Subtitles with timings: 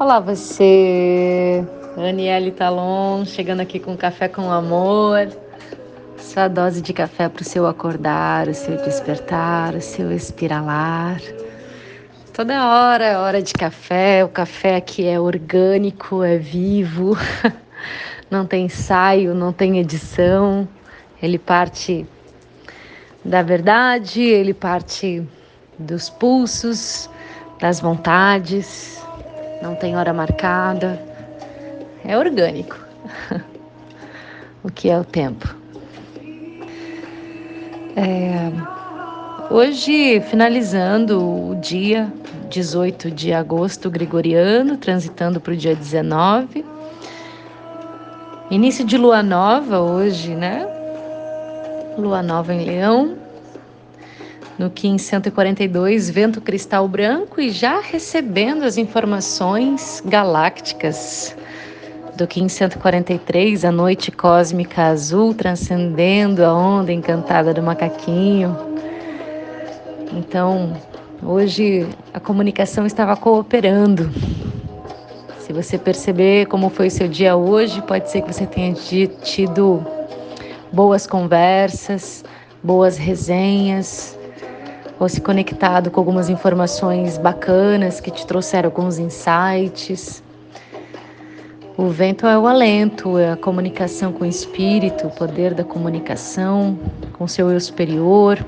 [0.00, 1.62] Olá, você,
[1.94, 5.28] Aniele Talon, chegando aqui com Café com Amor.
[6.16, 11.20] Sua dose de café para o seu acordar, o seu despertar, o seu espiralar.
[12.32, 14.24] Toda hora é hora de café.
[14.24, 17.14] O café aqui é orgânico, é vivo,
[18.30, 20.66] não tem ensaio, não tem edição.
[21.22, 22.06] Ele parte
[23.22, 25.22] da verdade, ele parte
[25.78, 27.10] dos pulsos,
[27.60, 28.99] das vontades,
[29.62, 31.00] não tem hora marcada,
[32.04, 32.78] é orgânico.
[34.64, 35.54] o que é o tempo?
[37.96, 38.50] É,
[39.50, 42.12] hoje, finalizando o dia
[42.48, 46.64] 18 de agosto gregoriano, transitando para o dia 19.
[48.50, 50.66] Início de lua nova hoje, né?
[51.96, 53.16] Lua nova em Leão
[54.60, 61.34] no Kim 142, vento cristal branco, e já recebendo as informações galácticas
[62.14, 68.54] do Kim 143, a noite cósmica azul, transcendendo a onda encantada do macaquinho.
[70.12, 70.76] Então,
[71.22, 74.10] hoje a comunicação estava cooperando.
[75.38, 79.82] Se você perceber como foi o seu dia hoje, pode ser que você tenha tido
[80.70, 82.22] boas conversas,
[82.62, 84.19] boas resenhas,
[85.00, 90.22] ou se conectado com algumas informações bacanas que te trouxeram alguns insights.
[91.74, 96.78] O vento é o alento, é a comunicação com o espírito, o poder da comunicação
[97.14, 98.38] com seu eu superior.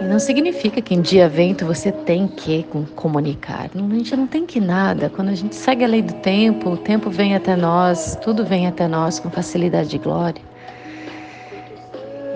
[0.00, 2.66] E não significa que em dia vento você tem que
[2.96, 3.70] comunicar.
[3.72, 5.08] A gente não tem que nada.
[5.08, 8.66] Quando a gente segue a lei do tempo, o tempo vem até nós, tudo vem
[8.66, 10.42] até nós com facilidade e glória.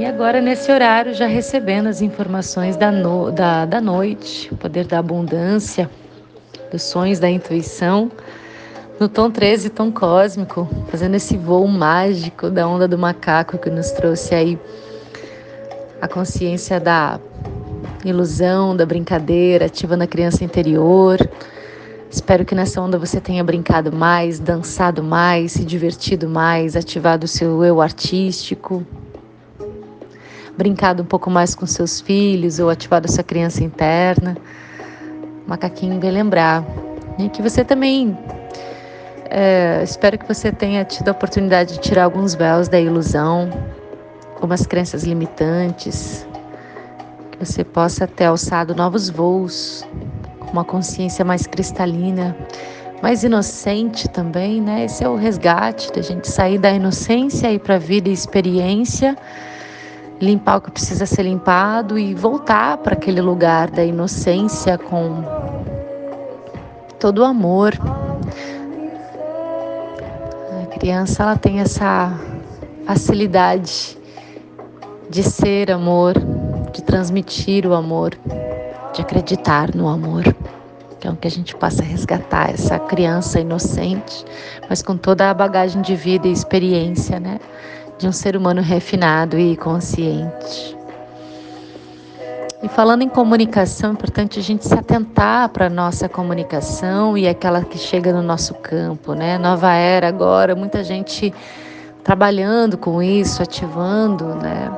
[0.01, 4.87] E agora, nesse horário, já recebendo as informações da, no, da, da noite, o poder
[4.87, 5.91] da abundância,
[6.73, 8.11] dos sonhos da intuição,
[8.99, 13.91] no tom 13, tom cósmico, fazendo esse voo mágico da onda do macaco que nos
[13.91, 14.59] trouxe aí
[16.01, 17.21] a consciência da
[18.03, 21.19] ilusão, da brincadeira, ativando a criança interior.
[22.11, 27.29] Espero que nessa onda você tenha brincado mais, dançado mais, se divertido mais, ativado o
[27.29, 28.83] seu eu artístico,
[30.61, 34.37] brincado um pouco mais com seus filhos ou ativado essa criança interna.
[35.47, 36.63] Macaquinho bem lembrar.
[37.19, 38.17] E que você também.
[39.31, 43.49] É, espero que você tenha tido a oportunidade de tirar alguns véus da ilusão,
[44.35, 46.27] algumas crenças limitantes,
[47.31, 49.87] que você possa ter alçado novos voos,
[50.41, 52.37] com uma consciência mais cristalina,
[53.01, 54.85] mais inocente também, né?
[54.85, 59.17] Esse é o resgate da gente sair da inocência e para a vida e experiência
[60.21, 65.25] limpar o que precisa ser limpado e voltar para aquele lugar da inocência com
[66.99, 67.73] todo o amor.
[70.63, 72.13] A criança ela tem essa
[72.87, 73.97] facilidade
[75.09, 76.15] de ser amor,
[76.73, 78.13] de transmitir o amor,
[78.93, 80.25] de acreditar no amor.
[80.99, 84.23] Então que a gente possa resgatar essa criança inocente,
[84.69, 87.41] mas com toda a bagagem de vida e experiência, né?
[88.01, 90.75] De um ser humano refinado e consciente.
[92.63, 97.29] E falando em comunicação, é importante a gente se atentar para a nossa comunicação e
[97.29, 99.37] aquela que chega no nosso campo, né?
[99.37, 101.33] Nova era agora, muita gente
[102.03, 104.71] trabalhando com isso, ativando, né?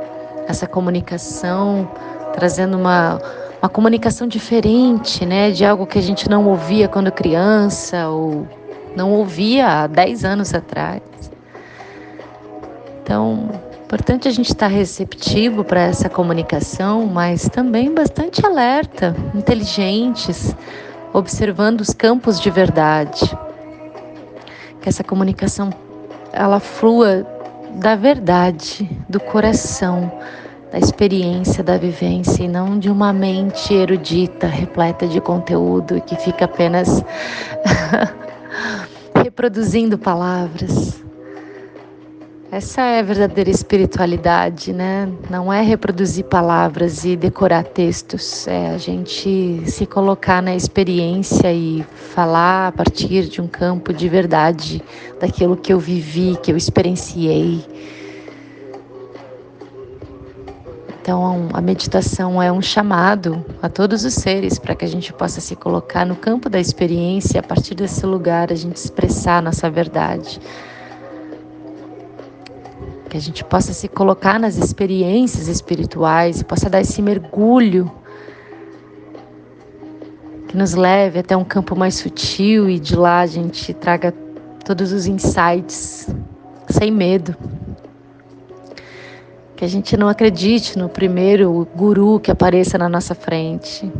[0.49, 1.89] Essa comunicação,
[2.35, 3.21] trazendo uma,
[3.61, 5.53] uma comunicação diferente, né?
[5.53, 8.49] De algo que a gente não ouvia quando criança ou
[8.97, 11.03] não ouvia há 10 anos atrás.
[13.13, 13.51] Então,
[13.85, 20.57] importante a gente estar receptivo para essa comunicação, mas também bastante alerta, inteligentes,
[21.13, 23.21] observando os campos de verdade.
[24.81, 25.69] Que essa comunicação
[26.33, 27.27] ela flua
[27.75, 30.11] da verdade, do coração,
[30.71, 36.47] da experiência, da vivência e não de uma mente erudita, repleta de conteúdo que fica
[36.47, 37.05] apenas
[39.23, 41.02] reproduzindo palavras.
[42.53, 45.11] Essa é a verdadeira espiritualidade, né?
[45.31, 51.83] Não é reproduzir palavras e decorar textos, é a gente se colocar na experiência e
[52.15, 54.83] falar a partir de um campo de verdade,
[55.19, 57.65] daquilo que eu vivi, que eu experienciei.
[61.01, 65.41] Então, a meditação é um chamado a todos os seres para que a gente possa
[65.41, 69.71] se colocar no campo da experiência, a partir desse lugar a gente expressar a nossa
[69.71, 70.39] verdade
[73.13, 77.93] que a gente possa se colocar nas experiências espirituais e possa dar esse mergulho,
[80.49, 84.15] que nos leve até um campo mais sutil e de lá a gente traga
[84.65, 86.09] todos os insights
[86.71, 87.37] sem medo.
[89.57, 93.93] Que a gente não acredite no primeiro guru que apareça na nossa frente.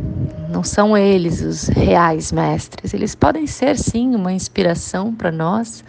[0.49, 2.95] Não são eles os reais mestres.
[2.95, 5.83] Eles podem ser, sim, uma inspiração para nós,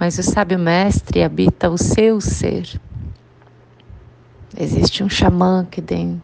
[0.00, 2.80] mas o sábio mestre habita o seu ser.
[4.58, 6.20] Existe um xamã que, tem,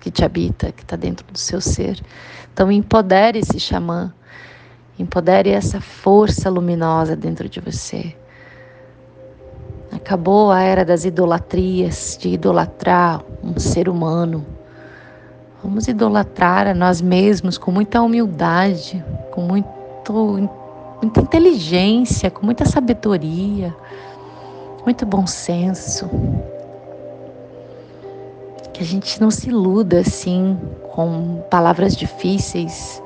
[0.00, 2.00] que te habita, que está dentro do seu ser.
[2.54, 4.14] Então, empodere esse xamã,
[4.98, 8.16] empodere essa força luminosa dentro de você.
[9.92, 14.44] Acabou a era das idolatrias, de idolatrar um ser humano.
[15.62, 19.68] Vamos idolatrar a nós mesmos com muita humildade, com muito,
[21.04, 23.74] muita inteligência, com muita sabedoria,
[24.84, 26.08] muito bom senso.
[28.72, 30.58] Que a gente não se iluda assim
[30.92, 33.00] com palavras difíceis,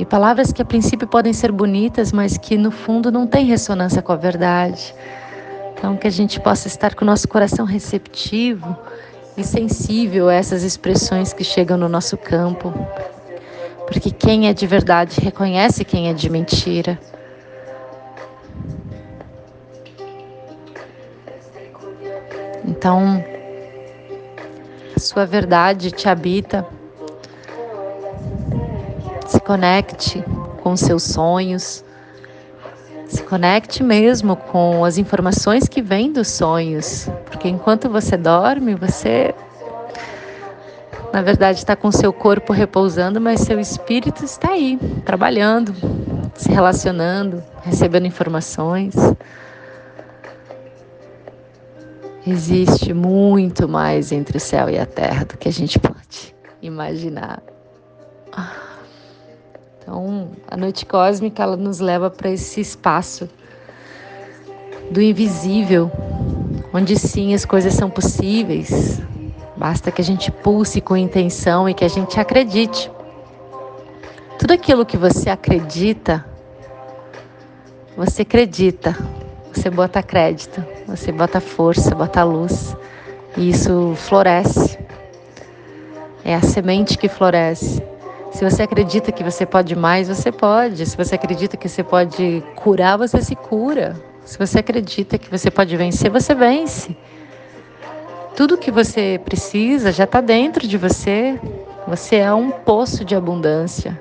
[0.00, 4.00] e palavras que a princípio podem ser bonitas, mas que no fundo não têm ressonância
[4.00, 4.94] com a verdade.
[5.74, 8.74] Então, que a gente possa estar com o nosso coração receptivo
[9.36, 12.72] e sensível a essas expressões que chegam no nosso campo.
[13.90, 16.98] Porque quem é de verdade reconhece quem é de mentira.
[22.64, 23.24] Então,
[24.96, 26.66] a sua verdade te habita
[29.50, 30.24] conecte
[30.62, 31.84] com seus sonhos,
[33.08, 39.34] se conecte mesmo com as informações que vêm dos sonhos, porque enquanto você dorme, você
[41.12, 45.74] na verdade está com seu corpo repousando, mas seu espírito está aí, trabalhando,
[46.34, 48.94] se relacionando, recebendo informações.
[52.26, 57.42] Existe muito mais entre o céu e a terra do que a gente pode imaginar.
[59.78, 63.28] Então, a noite cósmica ela nos leva para esse espaço
[64.90, 65.90] do invisível,
[66.72, 69.00] onde sim as coisas são possíveis.
[69.60, 72.90] Basta que a gente pulse com intenção e que a gente acredite.
[74.38, 76.24] Tudo aquilo que você acredita,
[77.94, 78.96] você acredita,
[79.52, 82.74] você bota crédito, você bota força, bota luz,
[83.36, 84.78] e isso floresce.
[86.24, 87.82] É a semente que floresce.
[88.32, 90.86] Se você acredita que você pode mais, você pode.
[90.86, 93.94] Se você acredita que você pode curar, você se cura.
[94.24, 96.96] Se você acredita que você pode vencer, você vence.
[98.36, 101.38] Tudo que você precisa já está dentro de você.
[101.86, 104.00] Você é um poço de abundância.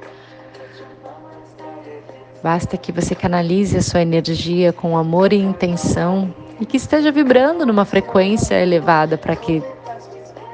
[2.41, 7.65] Basta que você canalize a sua energia com amor e intenção e que esteja vibrando
[7.65, 9.61] numa frequência elevada para que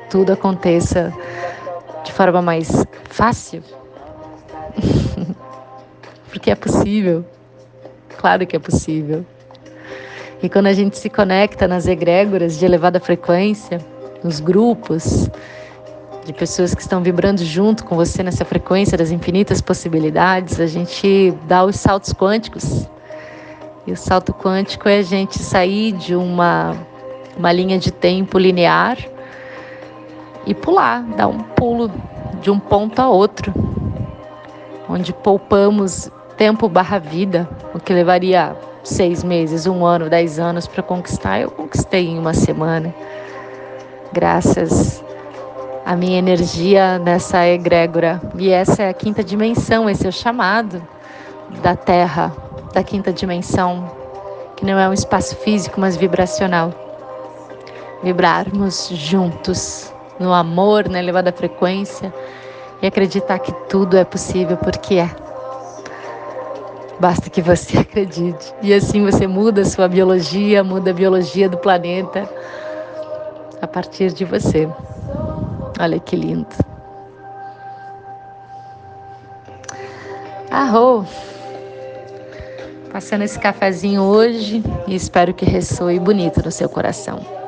[0.09, 1.13] tudo aconteça
[2.03, 3.61] de forma mais fácil?
[6.29, 7.23] Porque é possível.
[8.17, 9.25] Claro que é possível.
[10.43, 13.79] E quando a gente se conecta nas egrégoras de elevada frequência,
[14.23, 15.29] nos grupos
[16.25, 21.31] de pessoas que estão vibrando junto com você nessa frequência das infinitas possibilidades, a gente
[21.47, 22.87] dá os saltos quânticos.
[23.85, 26.75] E o salto quântico é a gente sair de uma,
[27.37, 28.97] uma linha de tempo linear
[30.45, 31.91] e pular, dar um pulo
[32.41, 33.53] de um ponto a outro,
[34.89, 38.55] onde poupamos tempo barra vida, o que levaria
[38.87, 42.93] seis meses, um ano, dez anos para conquistar, eu conquistei em uma semana,
[44.13, 45.03] graças
[45.85, 48.21] à minha energia nessa egrégora.
[48.37, 50.81] E essa é a quinta dimensão, esse é o chamado
[51.61, 52.31] da Terra,
[52.73, 53.89] da quinta dimensão,
[54.55, 56.71] que não é um espaço físico, mas vibracional.
[58.03, 62.13] Vibrarmos juntos no amor, na elevada frequência
[62.81, 65.24] e acreditar que tudo é possível porque é.
[66.99, 68.53] Basta que você acredite.
[68.61, 72.29] E assim você muda a sua biologia, muda a biologia do planeta
[73.61, 74.67] a partir de você.
[75.79, 76.47] Olha que lindo.
[80.49, 81.05] Arro!
[82.91, 87.44] Passando esse cafezinho hoje e espero que ressoe bonito no seu coração.